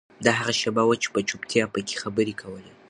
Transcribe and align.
دا 0.25 0.31
هغه 0.39 0.53
شیبه 0.59 0.83
وه 0.85 0.95
چې 1.03 1.07
چوپتیا 1.29 1.63
پکې 1.73 1.95
خبرې 2.03 2.33
کولې. 2.41 2.71